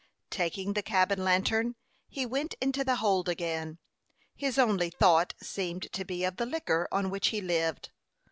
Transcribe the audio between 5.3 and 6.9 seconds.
seemed to be of the liquor